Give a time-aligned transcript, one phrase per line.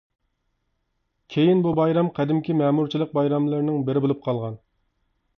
[1.33, 4.57] كېيىن بۇ بايرام قەدىمكى مەمۇرچىلىق بايراملىرىنىڭ بىرى بولۇپ قالغان.